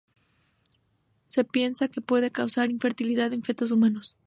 [1.27, 4.15] Se piensa que puede causar infertilidad en fetos humanos.